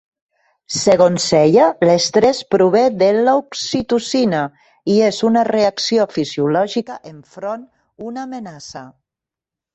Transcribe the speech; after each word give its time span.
Segons 0.75 1.25
ella, 1.39 1.65
l'estrès 1.89 2.39
prové 2.55 2.81
de 3.01 3.09
l'oxitocina, 3.17 4.41
i 4.95 4.97
és 5.11 5.21
una 5.31 5.45
reacció 5.51 6.09
fisiològica 6.17 6.99
enfront 7.15 7.71
una 8.09 8.27
amenaça. 8.31 8.85